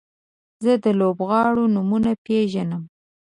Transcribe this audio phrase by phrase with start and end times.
[0.63, 2.83] زه د لوبغاړو نومونه پیژنم.